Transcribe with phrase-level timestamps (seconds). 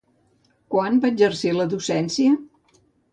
[0.75, 2.33] Quan va exercir la docència?